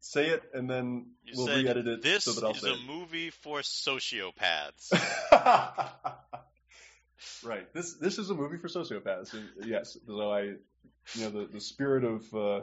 Say 0.00 0.28
it, 0.28 0.42
and 0.54 0.70
then 0.70 1.06
you 1.24 1.34
we'll 1.36 1.46
said, 1.46 1.64
re-edit 1.64 1.86
it. 1.86 2.02
This 2.02 2.24
so 2.24 2.32
that 2.32 2.44
I'll 2.44 2.52
is 2.52 2.60
say 2.60 2.70
a 2.70 2.74
it. 2.74 2.86
movie 2.86 3.30
for 3.30 3.60
sociopaths. 3.60 4.92
right. 7.44 7.72
This 7.72 7.94
this 7.94 8.18
is 8.18 8.30
a 8.30 8.34
movie 8.34 8.58
for 8.58 8.68
sociopaths. 8.68 9.34
Yes. 9.64 9.96
So 10.06 10.32
I, 10.32 10.54
you 11.14 11.22
know, 11.22 11.30
the 11.30 11.46
the 11.46 11.60
spirit 11.60 12.04
of 12.04 12.34
uh, 12.34 12.60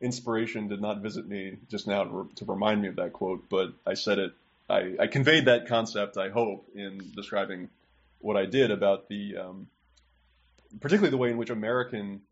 inspiration 0.00 0.68
did 0.68 0.80
not 0.80 1.00
visit 1.00 1.26
me 1.26 1.58
just 1.68 1.86
now 1.86 2.04
to, 2.04 2.30
to 2.36 2.44
remind 2.44 2.82
me 2.82 2.88
of 2.88 2.96
that 2.96 3.12
quote, 3.12 3.44
but 3.48 3.72
I 3.86 3.94
said 3.94 4.18
it. 4.18 4.32
I, 4.68 4.94
I 4.98 5.06
conveyed 5.06 5.46
that 5.46 5.68
concept. 5.68 6.16
I 6.16 6.30
hope 6.30 6.66
in 6.74 7.12
describing 7.14 7.68
what 8.20 8.36
I 8.36 8.46
did 8.46 8.70
about 8.70 9.08
the, 9.08 9.36
um, 9.36 9.66
particularly 10.80 11.10
the 11.10 11.18
way 11.18 11.30
in 11.30 11.36
which 11.36 11.50
American 11.50 12.22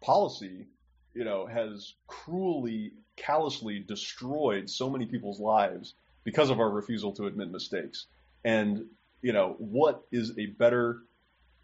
policy, 0.00 0.66
you 1.14 1.24
know, 1.24 1.46
has 1.46 1.92
cruelly, 2.06 2.92
callously 3.16 3.78
destroyed 3.78 4.70
so 4.70 4.88
many 4.88 5.04
people's 5.04 5.38
lives 5.38 5.94
because 6.24 6.48
of 6.48 6.60
our 6.60 6.70
refusal 6.70 7.12
to 7.12 7.26
admit 7.26 7.50
mistakes. 7.50 8.06
And 8.44 8.86
you 9.22 9.32
know, 9.32 9.54
what 9.58 10.04
is 10.10 10.36
a 10.36 10.46
better 10.46 11.02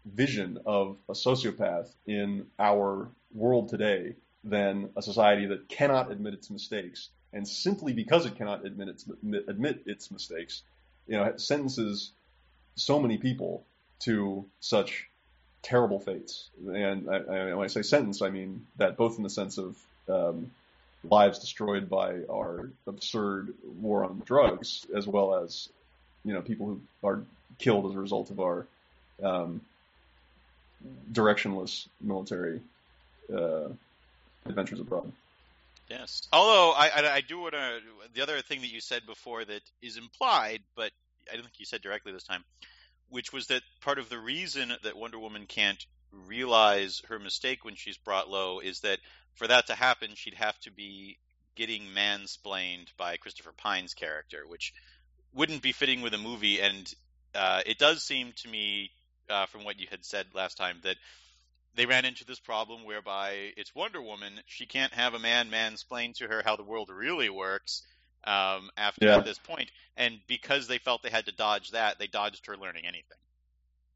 vision 0.05 0.59
of 0.65 0.97
a 1.07 1.13
sociopath 1.13 1.89
in 2.07 2.47
our 2.57 3.09
world 3.33 3.69
today 3.69 4.15
than 4.43 4.89
a 4.95 5.01
society 5.01 5.45
that 5.47 5.67
cannot 5.67 6.11
admit 6.11 6.33
its 6.33 6.49
mistakes, 6.49 7.09
and 7.33 7.47
simply 7.47 7.93
because 7.93 8.25
it 8.25 8.35
cannot 8.35 8.65
admit 8.65 8.87
its 8.87 9.05
admit 9.47 9.83
its 9.85 10.09
mistakes, 10.11 10.63
you 11.07 11.17
know, 11.17 11.33
sentences 11.37 12.11
so 12.75 12.99
many 12.99 13.17
people 13.17 13.63
to 13.99 14.45
such 14.61 15.07
terrible 15.61 15.99
fates. 15.99 16.49
And 16.65 17.09
I, 17.09 17.17
I, 17.17 17.53
when 17.53 17.65
I 17.65 17.67
say 17.67 17.81
sentence, 17.81 18.21
I 18.21 18.29
mean 18.29 18.65
that 18.77 18.95
both 18.95 19.17
in 19.17 19.23
the 19.23 19.29
sense 19.29 19.57
of 19.57 19.77
um, 20.07 20.51
lives 21.03 21.39
destroyed 21.39 21.89
by 21.89 22.21
our 22.29 22.69
absurd 22.87 23.53
war 23.81 24.05
on 24.05 24.21
drugs, 24.25 24.85
as 24.95 25.05
well 25.05 25.35
as 25.35 25.69
you 26.23 26.33
know 26.33 26.41
people 26.41 26.67
who 26.67 26.81
are 27.03 27.23
killed 27.57 27.87
as 27.87 27.95
a 27.95 27.99
result 27.99 28.31
of 28.31 28.39
our 28.39 28.65
um, 29.21 29.61
directionless 31.11 31.87
military 32.01 32.61
uh, 33.33 33.69
adventures 34.45 34.79
abroad. 34.79 35.11
Yes. 35.89 36.27
Although 36.31 36.71
I, 36.71 36.87
I, 36.89 37.13
I 37.15 37.21
do 37.21 37.39
want 37.39 37.53
to, 37.53 37.79
the 38.13 38.21
other 38.21 38.41
thing 38.41 38.61
that 38.61 38.71
you 38.71 38.79
said 38.79 39.05
before 39.05 39.43
that 39.43 39.61
is 39.81 39.97
implied, 39.97 40.61
but 40.75 40.91
I 41.29 41.33
don't 41.33 41.43
think 41.43 41.59
you 41.59 41.65
said 41.65 41.81
directly 41.81 42.11
this 42.11 42.23
time, 42.23 42.43
which 43.09 43.33
was 43.33 43.47
that 43.47 43.63
part 43.81 43.97
of 43.97 44.09
the 44.09 44.19
reason 44.19 44.71
that 44.83 44.95
Wonder 44.95 45.17
Woman 45.17 45.45
can't 45.47 45.83
realize 46.27 47.01
her 47.09 47.19
mistake 47.19 47.65
when 47.65 47.75
she's 47.75 47.97
brought 47.97 48.29
low 48.29 48.59
is 48.59 48.81
that 48.81 48.99
for 49.35 49.47
that 49.47 49.67
to 49.67 49.75
happen, 49.75 50.11
she'd 50.15 50.35
have 50.35 50.59
to 50.61 50.71
be 50.71 51.17
getting 51.55 51.83
mansplained 51.95 52.87
by 52.97 53.17
Christopher 53.17 53.53
Pine's 53.57 53.93
character, 53.93 54.43
which 54.47 54.73
wouldn't 55.33 55.61
be 55.61 55.71
fitting 55.71 56.01
with 56.01 56.13
a 56.13 56.17
movie. 56.17 56.61
And 56.61 56.91
uh, 57.35 57.61
it 57.65 57.77
does 57.77 58.03
seem 58.03 58.33
to 58.37 58.49
me, 58.49 58.91
uh, 59.29 59.45
from 59.47 59.63
what 59.63 59.79
you 59.79 59.87
had 59.89 60.03
said 60.05 60.25
last 60.33 60.57
time, 60.57 60.77
that 60.83 60.95
they 61.75 61.85
ran 61.85 62.05
into 62.05 62.25
this 62.25 62.39
problem 62.39 62.83
whereby 62.85 63.51
it's 63.55 63.73
Wonder 63.75 64.01
Woman. 64.01 64.33
She 64.47 64.65
can't 64.65 64.93
have 64.93 65.13
a 65.13 65.19
man 65.19 65.49
mansplain 65.51 66.15
to 66.15 66.27
her 66.27 66.41
how 66.43 66.55
the 66.55 66.63
world 66.63 66.89
really 66.89 67.29
works 67.29 67.83
um, 68.23 68.69
after 68.77 69.05
Yeah. 69.05 69.21
this 69.21 69.37
point. 69.39 69.69
and 69.95 70.19
because 70.27 70.67
they 70.67 70.77
felt 70.77 71.03
they 71.03 71.09
had 71.09 71.25
to 71.25 71.31
dodge 71.31 71.71
that, 71.71 71.99
they 71.99 72.07
dodged 72.07 72.45
her 72.47 72.57
learning 72.57 72.85
anything. 72.85 73.17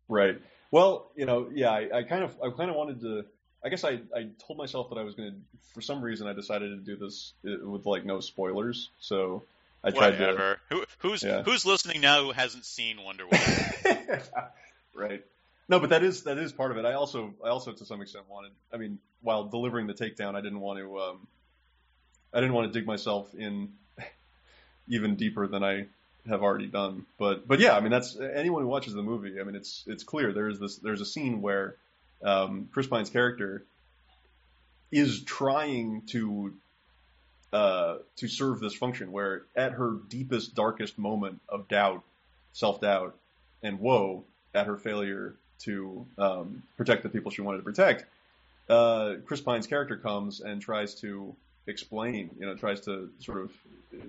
Right. 0.10 0.40
Well, 0.72 1.12
you 1.16 1.26
know, 1.26 1.50
yeah, 1.54 1.72
I, 1.72 2.00
I 2.00 2.04
kind 2.04 2.24
of, 2.24 2.36
I 2.44 2.50
kind 2.50 2.70
of 2.70 2.76
wanted 2.76 3.02
to. 3.02 3.26
I 3.66 3.70
guess 3.70 3.84
I, 3.86 4.02
I 4.16 4.28
told 4.46 4.58
myself 4.58 4.90
that 4.90 4.98
I 4.98 5.04
was 5.04 5.16
going 5.16 5.32
to. 5.32 5.38
For 5.74 5.82
some 5.82 6.02
reason, 6.02 6.28
I 6.28 6.34
decided 6.34 6.70
to 6.70 6.78
do 6.84 6.98
this 6.98 7.34
uh, 7.48 7.68
with 7.68 7.86
like 7.86 8.06
no 8.06 8.20
spoilers. 8.20 8.90
So 9.00 9.44
I 9.84 9.92
tried 9.92 10.12
to. 10.12 10.20
Whatever. 10.20 10.60
Who, 10.70 10.84
who's 11.00 11.24
Yeah. 11.24 11.44
who's 11.44 11.66
listening 11.66 12.02
now 12.02 12.24
who 12.24 12.32
hasn't 12.32 12.66
seen 12.66 13.02
Wonder 13.02 13.26
Woman? 13.26 13.48
right. 14.94 15.24
No, 15.70 15.80
but 15.80 15.92
that 15.92 16.04
is 16.04 16.24
that 16.24 16.38
is 16.38 16.52
part 16.52 16.72
of 16.72 16.78
it. 16.78 16.86
I 16.86 16.94
also 16.94 17.34
I 17.44 17.50
also 17.50 17.72
to 17.72 17.86
some 17.86 18.02
extent 18.02 18.26
wanted. 18.30 18.52
I 18.74 18.78
mean, 18.78 19.00
while 19.22 19.46
delivering 19.46 19.88
the 19.88 19.94
takedown, 19.94 20.36
I 20.36 20.42
didn't 20.42 20.60
want 20.60 20.80
to. 20.80 21.00
Um, 21.00 21.28
I 22.34 22.40
didn't 22.40 22.54
want 22.54 22.72
to 22.72 22.78
dig 22.78 22.86
myself 22.86 23.34
in 23.36 23.74
even 24.88 25.16
deeper 25.16 25.48
than 25.48 25.64
I 25.64 25.86
have 26.28 26.42
already 26.44 26.68
done. 26.68 27.06
But 27.18 27.48
but 27.48 27.60
yeah, 27.60 27.76
I 27.76 27.80
mean 27.80 27.92
that's 27.92 28.18
anyone 28.18 28.64
who 28.64 28.68
watches 28.68 28.94
the 28.94 29.04
movie. 29.04 29.40
I 29.40 29.44
mean 29.44 29.56
it's 29.56 29.84
it's 29.88 30.04
clear 30.04 30.34
there's 30.34 30.60
this 30.60 30.78
there's 30.78 31.02
a 31.02 31.06
scene 31.06 31.42
where 31.42 31.76
um, 32.24 32.70
Chris 32.74 32.88
Pine's 32.88 33.10
character 33.10 33.64
is 34.92 35.24
trying 35.24 36.04
to 36.08 36.54
uh, 37.54 37.98
to 38.18 38.28
serve 38.28 38.60
this 38.60 38.74
function 38.74 39.12
where 39.12 39.44
at 39.56 39.74
her 39.74 39.98
deepest 40.10 40.56
darkest 40.56 40.98
moment 40.98 41.40
of 41.48 41.68
doubt, 41.68 42.04
self 42.52 42.82
doubt, 42.82 43.16
and 43.62 43.80
woe 43.80 44.26
at 44.54 44.68
her 44.68 44.78
failure 44.78 45.36
to 45.60 46.06
um, 46.18 46.64
protect 46.78 47.04
the 47.04 47.10
people 47.10 47.32
she 47.32 47.42
wanted 47.42 47.58
to 47.58 47.64
protect, 47.64 48.06
uh, 48.70 49.16
Chris 49.26 49.42
Pine's 49.42 49.68
character 49.68 49.98
comes 49.98 50.40
and 50.42 50.62
tries 50.62 50.96
to 50.96 51.36
explain, 51.68 52.30
you 52.40 52.46
know, 52.46 52.56
tries 52.56 52.82
to 52.82 53.10
sort 53.20 53.40
of, 53.40 53.52
uh, 53.94 54.04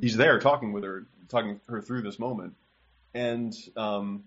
he's 0.00 0.16
there 0.16 0.38
talking 0.40 0.72
with 0.72 0.84
her, 0.84 1.04
talking 1.28 1.60
her 1.68 1.80
through 1.80 2.02
this 2.02 2.18
moment, 2.18 2.54
and 3.14 3.54
um, 3.76 4.24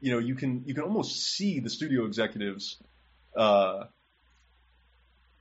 you 0.00 0.12
know, 0.12 0.18
you 0.18 0.34
can 0.34 0.64
you 0.66 0.74
can 0.74 0.82
almost 0.82 1.22
see 1.22 1.60
the 1.60 1.70
studio 1.70 2.04
executives 2.04 2.76
uh, 3.36 3.84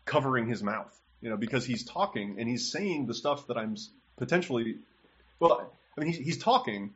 covering 0.05 0.47
his 0.47 0.61
mouth, 0.61 0.95
you 1.21 1.29
know, 1.29 1.37
because 1.37 1.65
he's 1.65 1.83
talking 1.83 2.35
and 2.39 2.47
he's 2.47 2.71
saying 2.71 3.07
the 3.07 3.13
stuff 3.13 3.47
that 3.47 3.57
I'm 3.57 3.75
potentially, 4.17 4.77
well, 5.39 5.71
I 5.97 6.01
mean, 6.01 6.13
he's, 6.13 6.23
he's 6.23 6.37
talking 6.37 6.93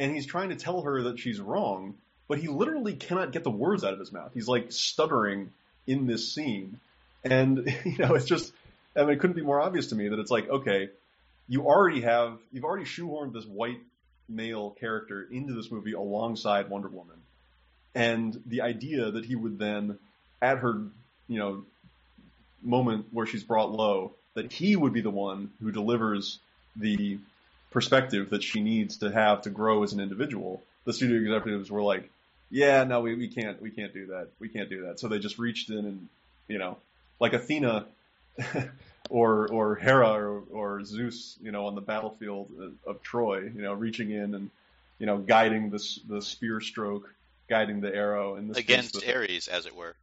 and 0.00 0.14
he's 0.14 0.26
trying 0.26 0.48
to 0.48 0.56
tell 0.56 0.80
her 0.80 1.02
that 1.02 1.18
she's 1.18 1.38
wrong, 1.38 1.94
but 2.26 2.38
he 2.38 2.48
literally 2.48 2.94
cannot 2.94 3.32
get 3.32 3.44
the 3.44 3.50
words 3.50 3.84
out 3.84 3.92
of 3.92 3.98
his 3.98 4.10
mouth. 4.10 4.30
He's 4.32 4.48
like 4.48 4.72
stuttering 4.72 5.52
in 5.86 6.06
this 6.06 6.34
scene, 6.34 6.80
and 7.22 7.66
you 7.84 7.98
know, 7.98 8.14
it's 8.14 8.24
just, 8.24 8.52
I 8.96 9.02
mean, 9.02 9.10
it 9.10 9.20
couldn't 9.20 9.36
be 9.36 9.42
more 9.42 9.60
obvious 9.60 9.88
to 9.88 9.94
me 9.94 10.08
that 10.08 10.18
it's 10.18 10.30
like, 10.30 10.48
okay, 10.48 10.88
you 11.48 11.66
already 11.66 12.00
have, 12.00 12.38
you've 12.50 12.64
already 12.64 12.86
shoehorned 12.86 13.34
this 13.34 13.44
white 13.44 13.80
male 14.26 14.70
character 14.70 15.28
into 15.30 15.52
this 15.52 15.70
movie 15.70 15.92
alongside 15.92 16.70
Wonder 16.70 16.88
Woman, 16.88 17.16
and 17.94 18.42
the 18.46 18.62
idea 18.62 19.10
that 19.10 19.26
he 19.26 19.36
would 19.36 19.58
then, 19.58 19.98
at 20.40 20.58
her, 20.58 20.80
you 21.28 21.38
know, 21.38 21.64
moment 22.62 23.06
where 23.12 23.26
she's 23.26 23.44
brought 23.44 23.70
low, 23.70 24.14
that 24.32 24.50
he 24.50 24.76
would 24.76 24.94
be 24.94 25.02
the 25.02 25.10
one 25.10 25.50
who 25.60 25.70
delivers 25.70 26.38
the 26.74 27.18
perspective 27.70 28.30
that 28.30 28.42
she 28.42 28.60
needs 28.60 28.98
to 28.98 29.10
have 29.10 29.42
to 29.42 29.50
grow 29.50 29.82
as 29.82 29.92
an 29.92 30.00
individual. 30.00 30.62
The 30.84 30.92
studio 30.92 31.18
executives 31.20 31.70
were 31.70 31.82
like, 31.82 32.10
"Yeah, 32.50 32.84
no, 32.84 33.00
we, 33.00 33.14
we 33.14 33.28
can't, 33.28 33.60
we 33.62 33.70
can't 33.70 33.92
do 33.92 34.06
that. 34.06 34.28
We 34.38 34.48
can't 34.48 34.68
do 34.68 34.86
that." 34.86 35.00
So 35.00 35.08
they 35.08 35.18
just 35.18 35.38
reached 35.38 35.70
in 35.70 35.78
and, 35.78 36.08
you 36.48 36.58
know, 36.58 36.78
like 37.20 37.32
Athena 37.32 37.86
or 39.10 39.48
or 39.48 39.74
Hera 39.76 40.12
or, 40.12 40.42
or 40.52 40.84
Zeus, 40.84 41.36
you 41.42 41.52
know, 41.52 41.66
on 41.66 41.74
the 41.74 41.80
battlefield 41.80 42.48
of 42.86 43.02
Troy, 43.02 43.42
you 43.42 43.62
know, 43.62 43.72
reaching 43.74 44.10
in 44.10 44.34
and, 44.34 44.50
you 44.98 45.06
know, 45.06 45.18
guiding 45.18 45.70
the 45.70 45.82
the 46.08 46.22
spear 46.22 46.60
stroke, 46.60 47.12
guiding 47.48 47.80
the 47.80 47.94
arrow. 47.94 48.36
This 48.36 48.56
case, 48.56 48.64
Against 48.64 49.00
the- 49.00 49.14
Ares, 49.14 49.48
as 49.48 49.66
it 49.66 49.74
were. 49.76 49.94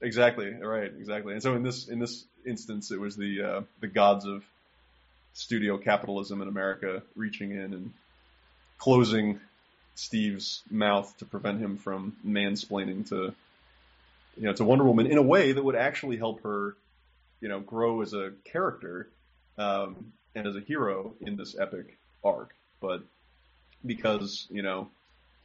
Exactly. 0.00 0.52
Right. 0.52 0.92
Exactly. 0.98 1.32
And 1.32 1.42
so 1.42 1.54
in 1.54 1.62
this 1.62 1.88
in 1.88 1.98
this 2.00 2.24
instance, 2.44 2.90
it 2.90 3.00
was 3.00 3.16
the 3.16 3.42
uh, 3.42 3.60
the 3.80 3.86
gods 3.86 4.26
of 4.26 4.42
studio 5.34 5.78
capitalism 5.78 6.42
in 6.42 6.48
America 6.48 7.02
reaching 7.16 7.52
in 7.52 7.72
and 7.72 7.92
closing 8.78 9.40
Steve's 9.94 10.62
mouth 10.70 11.16
to 11.18 11.24
prevent 11.24 11.60
him 11.60 11.76
from 11.76 12.16
mansplaining 12.26 13.08
to 13.08 13.34
you 14.36 14.44
know 14.44 14.52
to 14.52 14.64
Wonder 14.64 14.84
Woman 14.84 15.06
in 15.06 15.18
a 15.18 15.22
way 15.22 15.52
that 15.52 15.62
would 15.62 15.76
actually 15.76 16.16
help 16.16 16.42
her 16.42 16.76
you 17.40 17.48
know 17.48 17.60
grow 17.60 18.02
as 18.02 18.12
a 18.12 18.32
character 18.44 19.08
um, 19.58 20.12
and 20.34 20.46
as 20.46 20.56
a 20.56 20.60
hero 20.60 21.14
in 21.20 21.36
this 21.36 21.56
epic 21.58 21.98
arc. 22.24 22.54
But 22.80 23.02
because 23.84 24.46
you 24.50 24.62
know 24.62 24.88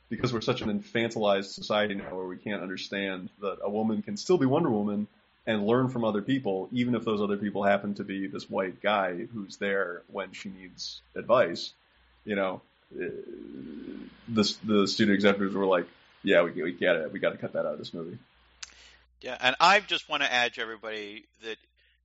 because 0.09 0.31
we're 0.31 0.41
such 0.41 0.61
an 0.61 0.69
infantilized 0.69 1.53
society 1.53 1.95
now 1.95 2.15
where 2.15 2.25
we 2.25 2.37
can't 2.37 2.61
understand 2.61 3.29
that 3.41 3.57
a 3.61 3.69
woman 3.69 4.01
can 4.01 4.15
still 4.15 4.37
be 4.37 4.45
Wonder 4.45 4.69
Woman 4.69 5.07
and 5.47 5.65
learn 5.65 5.87
from 5.87 6.03
other 6.03 6.21
people, 6.21 6.67
even 6.73 6.93
if 6.93 7.05
those 7.05 7.21
other 7.21 7.37
people 7.37 7.63
happen 7.63 7.95
to 7.95 8.03
be 8.03 8.27
this 8.27 8.49
white 8.49 8.81
guy 8.81 9.25
who's 9.33 9.55
there 9.55 10.03
when 10.11 10.33
she 10.33 10.49
needs 10.49 11.01
advice. 11.15 11.71
you 12.25 12.35
know, 12.35 12.61
uh, 12.93 13.05
the 14.27 14.55
the 14.65 14.87
studio 14.87 15.15
executives 15.15 15.55
were 15.55 15.65
like, 15.65 15.87
yeah, 16.21 16.43
we 16.43 16.51
we 16.61 16.73
get 16.73 16.97
it, 16.97 17.11
we 17.13 17.19
got 17.19 17.31
to 17.31 17.37
cut 17.37 17.53
that 17.53 17.65
out 17.65 17.73
of 17.73 17.79
this 17.79 17.93
movie. 17.93 18.17
Yeah, 19.21 19.37
and 19.39 19.55
I 19.59 19.79
just 19.79 20.09
want 20.09 20.21
to 20.21 20.31
add 20.31 20.53
to 20.55 20.61
everybody 20.61 21.25
that 21.43 21.57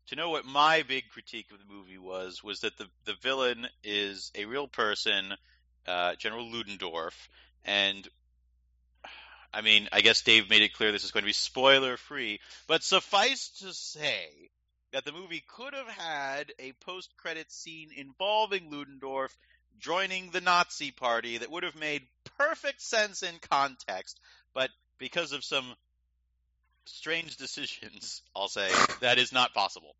to 0.08 0.16
know 0.16 0.30
what 0.30 0.44
my 0.44 0.82
big 0.82 1.08
critique 1.10 1.46
of 1.52 1.58
the 1.58 1.74
movie 1.74 1.98
was 1.98 2.44
was 2.44 2.60
that 2.60 2.78
the 2.78 2.86
the 3.04 3.14
villain 3.22 3.66
is 3.82 4.30
a 4.36 4.44
real 4.44 4.68
person, 4.68 5.34
uh, 5.88 6.14
General 6.14 6.48
Ludendorff, 6.48 7.28
and 7.64 8.06
I 9.52 9.60
mean, 9.60 9.88
I 9.92 10.00
guess 10.00 10.22
Dave 10.22 10.48
made 10.48 10.62
it 10.62 10.72
clear 10.72 10.92
this 10.92 11.04
is 11.04 11.10
going 11.10 11.22
to 11.22 11.28
be 11.28 11.32
spoiler 11.32 11.96
free, 11.96 12.40
but 12.66 12.82
suffice 12.82 13.48
to 13.60 13.72
say 13.72 14.28
that 14.92 15.04
the 15.04 15.12
movie 15.12 15.44
could 15.46 15.74
have 15.74 15.88
had 15.88 16.52
a 16.58 16.72
post 16.84 17.10
credit 17.16 17.50
scene 17.50 17.90
involving 17.96 18.70
Ludendorff 18.70 19.36
joining 19.78 20.30
the 20.30 20.40
Nazi 20.40 20.90
party 20.90 21.38
that 21.38 21.50
would 21.50 21.64
have 21.64 21.78
made 21.78 22.02
perfect 22.38 22.80
sense 22.80 23.22
in 23.22 23.34
context, 23.50 24.20
but 24.54 24.70
because 24.98 25.32
of 25.32 25.44
some 25.44 25.74
strange 26.84 27.36
decisions, 27.36 28.22
I'll 28.34 28.48
say, 28.48 28.70
that 29.00 29.18
is 29.18 29.32
not 29.32 29.54
possible. 29.54 29.96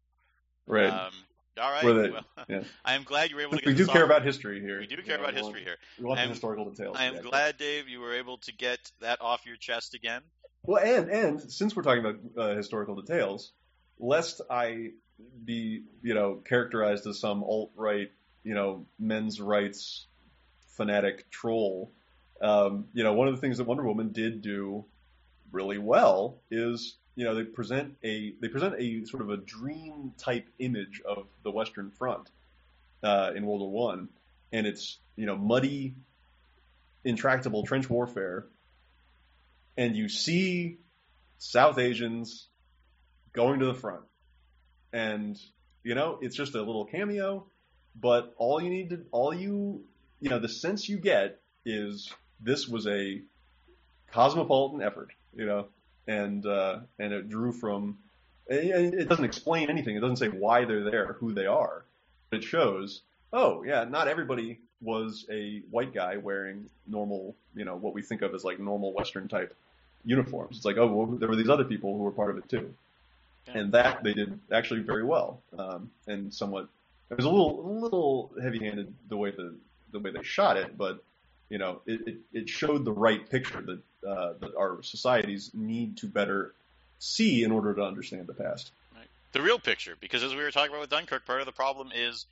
Right. 0.67 0.93
Um, 0.93 1.13
all 1.61 1.71
right. 1.71 1.83
They- 1.85 2.11
well, 2.11 2.25
yeah. 2.49 2.63
I 2.85 2.95
am 2.95 3.05
glad 3.05 3.31
you 3.31 3.37
were 3.37 3.43
able 3.43 3.57
to 3.57 3.63
get 3.63 3.67
we 3.67 3.75
do 3.75 3.87
care 3.87 4.05
about 4.05 4.25
history 4.25 4.61
here. 4.61 4.81
We 4.81 4.87
do 4.87 4.97
care 5.03 5.19
know, 5.19 5.25
about 5.25 5.35
history 5.35 5.63
here. 5.63 5.77
We 5.99 6.05
want 6.05 6.21
the 6.21 6.29
historical 6.29 6.71
details. 6.71 6.97
I 6.99 7.05
am 7.05 7.17
yeah. 7.17 7.21
glad, 7.23 7.59
Dave, 7.59 7.89
you 7.89 8.01
were 8.01 8.15
able 8.15 8.39
to 8.39 8.53
get 8.53 8.91
that 9.01 9.21
off 9.21 9.47
your 9.47 9.57
chest 9.57 9.95
again. 9.95 10.23
Well, 10.65 10.83
and 10.83 11.11
and 11.11 11.41
since 11.53 11.75
we're 11.75 11.83
talking 11.83 12.05
about 12.05 12.17
uh, 12.37 12.57
historical 12.57 12.95
details, 12.95 13.53
lest 13.99 14.41
I 14.51 14.91
be 15.45 15.85
you 16.03 16.15
know 16.15 16.37
characterized 16.45 17.07
as 17.07 17.21
some 17.21 17.43
alt 17.43 17.71
right 17.77 18.11
you 18.45 18.55
know 18.55 18.87
men's 18.99 19.41
rights 19.41 20.07
fanatic 20.77 21.31
troll, 21.31 21.93
um, 22.41 22.87
you 22.93 23.03
know 23.05 23.13
one 23.15 23.29
of 23.29 23.35
the 23.35 23.41
things 23.41 23.59
that 23.59 23.65
Wonder 23.65 23.85
Woman 23.85 24.13
did 24.13 24.43
do 24.43 24.85
really 25.53 25.79
well 25.79 26.39
is 26.51 26.97
you 27.15 27.25
know 27.25 27.35
they 27.35 27.45
present 27.45 27.97
a 28.03 28.35
they 28.41 28.49
present 28.49 28.75
a 28.79 29.05
sort 29.05 29.23
of 29.23 29.31
a 29.31 29.37
dream 29.37 30.13
type 30.19 30.47
image 30.59 31.03
of 31.05 31.27
the 31.45 31.51
Western 31.51 31.91
Front 31.91 32.29
uh, 33.03 33.33
in 33.37 33.47
World 33.47 33.61
War 33.61 33.89
One, 33.89 34.09
and 34.53 34.67
it's 34.67 34.99
you 35.17 35.27
know 35.27 35.37
muddy, 35.37 35.95
intractable 37.05 37.65
trench 37.65 37.89
warfare. 37.89 38.47
And 39.77 39.97
you 39.97 40.09
see 40.11 40.79
South 41.39 41.79
Asians 41.79 42.47
going 43.33 43.61
to 43.61 43.67
the 43.67 43.75
front. 43.75 44.03
And, 44.93 45.39
you 45.83 45.95
know, 45.95 46.19
it's 46.21 46.37
just 46.37 46.55
a 46.55 46.63
little 46.63 46.85
cameo, 46.85 47.47
but 47.99 48.35
all 48.37 48.63
you 48.63 48.71
need 48.71 48.91
to, 48.91 49.01
all 49.11 49.35
you, 49.35 49.85
you 50.21 50.31
know, 50.31 50.39
the 50.39 50.49
sense 50.49 50.89
you 50.89 50.99
get 50.99 51.41
is 51.65 52.13
this 52.41 52.69
was 52.69 52.87
a 52.87 53.23
cosmopolitan 54.13 54.83
effort, 54.83 55.13
you 55.35 55.47
know, 55.47 55.67
and, 56.07 56.45
uh, 56.47 56.81
and 56.99 57.13
it 57.13 57.29
drew 57.29 57.53
from, 57.53 57.99
and 58.49 58.95
it 58.95 59.09
doesn't 59.09 59.25
explain 59.25 59.71
anything. 59.71 59.97
It 59.97 60.01
doesn't 60.01 60.17
say 60.17 60.29
why 60.29 60.65
they're 60.65 60.85
there, 60.85 61.15
who 61.15 61.33
they 61.33 61.47
are. 61.47 61.85
But 62.31 62.39
it 62.41 62.45
shows, 62.45 63.03
oh, 63.33 63.63
yeah, 63.63 63.85
not 63.85 64.09
everybody 64.09 64.59
was 64.81 65.25
a 65.31 65.61
white 65.71 65.95
guy 65.95 66.17
wearing 66.17 66.69
normal, 66.87 67.35
you 67.55 67.65
know, 67.65 67.77
what 67.77 67.95
we 67.95 68.03
think 68.03 68.23
of 68.23 68.35
as 68.35 68.45
like 68.45 68.59
normal 68.59 68.93
Western 68.93 69.29
type 69.29 69.55
uniforms. 70.05 70.57
It's 70.57 70.65
like, 70.65 70.77
oh, 70.77 70.87
well, 70.89 71.07
there 71.07 71.29
were 71.29 71.37
these 71.37 71.49
other 71.49 71.65
people 71.65 71.97
who 71.97 72.03
were 72.03 72.11
part 72.11 72.31
of 72.31 72.39
it 72.39 72.49
too, 72.49 72.75
Yeah. 73.47 73.59
and 73.59 73.73
that 73.73 74.03
they 74.03 74.13
did 74.13 74.39
actually 74.51 74.81
very 74.81 75.05
well, 75.05 75.41
um, 75.59 75.91
and 76.09 76.35
somewhat. 76.35 76.69
It 77.11 77.17
was 77.17 77.27
a 77.27 77.31
little, 77.31 77.61
a 77.61 77.73
little 77.79 78.31
heavy-handed 78.43 78.93
the 79.09 79.17
way 79.17 79.31
the 79.31 79.55
the 79.93 79.99
way 80.01 80.11
they 80.11 80.23
shot 80.23 80.57
it, 80.57 80.77
but 80.79 81.05
you 81.53 81.59
know, 81.59 81.83
it, 81.85 82.09
it, 82.09 82.17
it 82.33 82.49
showed 82.49 82.87
the 82.87 82.93
right 82.93 83.29
picture 83.29 83.61
that 83.61 84.09
uh, 84.09 84.33
that 84.41 84.57
our 84.57 84.83
societies 84.83 85.51
need 85.53 85.99
to 85.99 86.07
better 86.07 86.55
see 86.99 87.45
in 87.45 87.53
order 87.53 87.75
to 87.75 87.83
understand 87.83 88.27
the 88.27 88.33
past. 88.33 88.71
the 89.33 89.43
real 89.43 89.59
picture. 89.59 89.95
Because 90.01 90.23
as 90.23 90.35
we 90.35 90.43
were 90.43 90.51
talking 90.51 90.71
about 90.71 90.81
with 90.81 90.89
Dunkirk, 90.89 91.27
part 91.27 91.41
of 91.41 91.47
the 91.47 91.53
problem 91.53 91.91
is, 91.95 92.25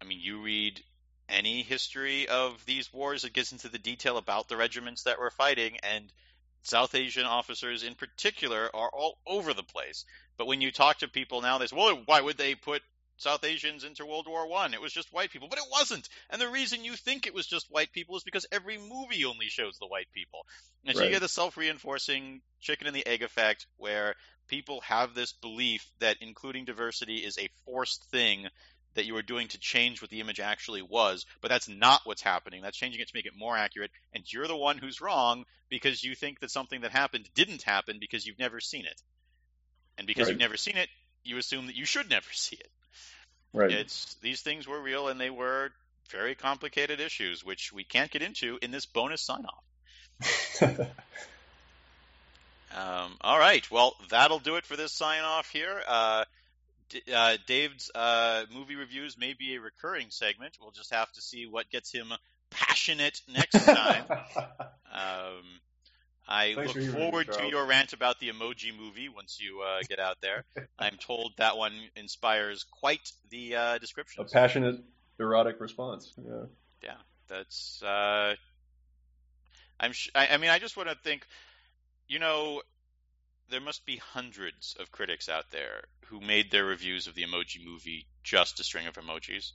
I 0.00 0.06
mean, 0.06 0.20
you 0.22 0.40
read 0.40 0.80
any 1.28 1.62
history 1.62 2.26
of 2.28 2.64
these 2.64 2.90
wars, 2.94 3.24
it 3.24 3.34
gets 3.34 3.52
into 3.52 3.68
the 3.68 3.78
detail 3.78 4.16
about 4.16 4.48
the 4.48 4.56
regiments 4.56 5.02
that 5.02 5.20
were 5.20 5.30
fighting, 5.30 5.76
and 5.82 6.10
South 6.62 6.94
Asian 6.94 7.26
officers 7.26 7.82
in 7.82 7.94
particular 7.94 8.70
are 8.74 8.88
all 8.88 9.18
over 9.26 9.52
the 9.52 9.62
place. 9.62 10.06
But 10.38 10.46
when 10.46 10.62
you 10.62 10.72
talk 10.72 11.00
to 11.00 11.08
people 11.08 11.42
now, 11.42 11.58
they 11.58 11.66
say, 11.66 11.76
well, 11.76 12.00
why 12.06 12.22
would 12.22 12.38
they 12.38 12.54
put 12.54 12.80
South 13.22 13.44
Asians 13.44 13.84
into 13.84 14.04
World 14.04 14.26
War 14.28 14.48
One? 14.48 14.74
It 14.74 14.80
was 14.80 14.92
just 14.92 15.12
white 15.12 15.30
people, 15.30 15.48
but 15.48 15.58
it 15.58 15.64
wasn't. 15.70 16.08
And 16.30 16.40
the 16.40 16.48
reason 16.48 16.84
you 16.84 16.94
think 16.96 17.26
it 17.26 17.34
was 17.34 17.46
just 17.46 17.70
white 17.70 17.92
people 17.92 18.16
is 18.16 18.24
because 18.24 18.46
every 18.52 18.78
movie 18.78 19.24
only 19.24 19.46
shows 19.46 19.78
the 19.78 19.86
white 19.86 20.08
people. 20.12 20.44
And 20.84 20.96
so 20.96 21.04
you 21.04 21.10
get 21.10 21.22
a 21.22 21.28
self-reinforcing 21.28 22.42
chicken 22.60 22.86
and 22.86 22.96
the 22.96 23.06
egg 23.06 23.22
effect, 23.22 23.66
where 23.76 24.14
people 24.48 24.80
have 24.82 25.14
this 25.14 25.32
belief 25.32 25.86
that 26.00 26.16
including 26.20 26.64
diversity 26.64 27.18
is 27.18 27.38
a 27.38 27.48
forced 27.64 28.04
thing 28.10 28.48
that 28.94 29.06
you 29.06 29.16
are 29.16 29.22
doing 29.22 29.48
to 29.48 29.58
change 29.58 30.02
what 30.02 30.10
the 30.10 30.20
image 30.20 30.40
actually 30.40 30.82
was, 30.82 31.24
but 31.40 31.48
that's 31.48 31.68
not 31.68 32.02
what's 32.04 32.22
happening. 32.22 32.60
That's 32.60 32.76
changing 32.76 33.00
it 33.00 33.08
to 33.08 33.16
make 33.16 33.26
it 33.26 33.32
more 33.36 33.56
accurate, 33.56 33.90
and 34.12 34.24
you're 34.30 34.48
the 34.48 34.56
one 34.56 34.78
who's 34.78 35.00
wrong 35.00 35.44
because 35.70 36.04
you 36.04 36.14
think 36.14 36.40
that 36.40 36.50
something 36.50 36.82
that 36.82 36.90
happened 36.90 37.28
didn't 37.34 37.62
happen 37.62 37.98
because 38.00 38.26
you've 38.26 38.38
never 38.38 38.60
seen 38.60 38.84
it. 38.84 39.00
And 39.96 40.06
because 40.06 40.26
Right. 40.26 40.30
you've 40.30 40.38
never 40.38 40.56
seen 40.56 40.76
it, 40.76 40.88
you 41.24 41.38
assume 41.38 41.66
that 41.66 41.76
you 41.76 41.84
should 41.84 42.10
never 42.10 42.28
see 42.32 42.56
it. 42.56 42.68
Right. 43.52 43.70
It's 43.70 44.14
these 44.22 44.40
things 44.40 44.66
were 44.66 44.80
real 44.80 45.08
and 45.08 45.20
they 45.20 45.30
were 45.30 45.70
very 46.10 46.34
complicated 46.34 47.00
issues, 47.00 47.44
which 47.44 47.72
we 47.72 47.84
can't 47.84 48.10
get 48.10 48.22
into 48.22 48.58
in 48.62 48.70
this 48.70 48.86
bonus 48.86 49.22
sign 49.22 49.44
off. 49.44 50.78
Um, 52.74 53.16
all 53.20 53.38
right. 53.38 53.68
Well, 53.70 53.94
that'll 54.08 54.38
do 54.38 54.56
it 54.56 54.64
for 54.64 54.76
this 54.76 54.92
sign 54.92 55.22
off 55.22 55.50
here. 55.50 55.82
Uh, 55.86 56.24
D- 56.88 57.02
uh, 57.14 57.36
Dave's 57.46 57.90
uh, 57.94 58.44
movie 58.52 58.76
reviews 58.76 59.18
may 59.18 59.34
be 59.34 59.56
a 59.56 59.60
recurring 59.60 60.06
segment. 60.10 60.56
We'll 60.60 60.70
just 60.70 60.92
have 60.92 61.10
to 61.12 61.20
see 61.20 61.46
what 61.46 61.70
gets 61.70 61.92
him 61.92 62.12
passionate 62.50 63.20
next 63.28 63.64
time. 63.64 64.04
um, 64.92 65.44
I 66.28 66.54
Thanks 66.54 66.74
look 66.74 66.90
forward 66.90 67.32
to 67.32 67.46
your 67.46 67.66
rant 67.66 67.92
about 67.92 68.20
the 68.20 68.30
emoji 68.30 68.76
movie 68.76 69.08
once 69.08 69.38
you 69.40 69.60
uh, 69.62 69.80
get 69.88 69.98
out 69.98 70.18
there. 70.20 70.44
I'm 70.78 70.96
told 70.96 71.32
that 71.38 71.56
one 71.56 71.72
inspires 71.96 72.64
quite 72.64 73.10
the 73.30 73.56
uh, 73.56 73.78
a 74.18 74.24
passionate, 74.24 74.80
erotic 75.18 75.60
response. 75.60 76.12
Yeah. 76.18 76.44
That's. 77.32 77.82
Uh, 77.82 78.34
I'm. 79.80 79.92
Sh- 79.92 80.10
I, 80.14 80.28
I 80.28 80.36
mean, 80.36 80.50
I 80.50 80.58
just 80.58 80.76
want 80.76 80.90
to 80.90 80.94
think. 80.94 81.26
You 82.08 82.18
know, 82.18 82.60
there 83.48 83.60
must 83.60 83.86
be 83.86 83.96
hundreds 83.96 84.76
of 84.78 84.92
critics 84.92 85.28
out 85.28 85.50
there 85.50 85.84
who 86.06 86.20
made 86.20 86.50
their 86.50 86.64
reviews 86.64 87.06
of 87.06 87.14
the 87.14 87.22
Emoji 87.22 87.64
Movie 87.64 88.06
just 88.22 88.60
a 88.60 88.64
string 88.64 88.86
of 88.86 88.94
emojis, 88.94 89.52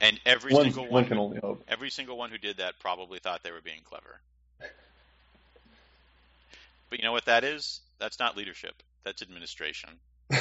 and 0.00 0.18
every 0.24 0.54
One, 0.54 0.64
single 0.64 0.84
one 0.84 0.92
one, 0.92 1.04
can 1.06 1.18
only 1.18 1.38
hope. 1.38 1.64
every 1.68 1.90
single 1.90 2.16
one 2.16 2.30
who 2.30 2.38
did 2.38 2.56
that 2.58 2.78
probably 2.78 3.18
thought 3.18 3.42
they 3.42 3.52
were 3.52 3.60
being 3.60 3.82
clever. 3.84 4.20
But 6.90 6.98
you 6.98 7.04
know 7.04 7.12
what 7.12 7.26
that 7.26 7.44
is? 7.44 7.80
That's 7.98 8.18
not 8.18 8.36
leadership. 8.36 8.82
That's 9.04 9.22
administration. 9.22 9.90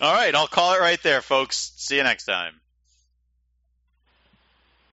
All 0.00 0.12
right, 0.12 0.34
I'll 0.34 0.46
call 0.46 0.74
it 0.74 0.80
right 0.80 1.02
there, 1.02 1.22
folks. 1.22 1.72
See 1.76 1.96
you 1.96 2.02
next 2.02 2.24
time. 2.24 2.60